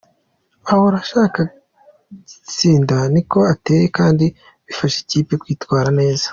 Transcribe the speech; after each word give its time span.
Ahora 0.71 0.95
ashaka 1.03 1.39
gitsinda 2.27 2.95
niko 3.13 3.39
ateye 3.53 3.85
kandi 3.97 4.25
bifasha 4.65 4.97
ikipe 5.03 5.33
kwitwara 5.43 5.89
neza. 5.99 6.27